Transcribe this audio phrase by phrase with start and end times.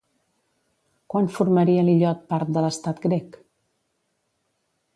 [1.13, 3.37] Quan formaria l'illot part de l'estat grec?